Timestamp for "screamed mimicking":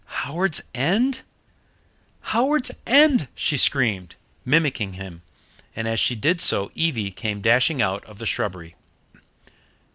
3.55-4.93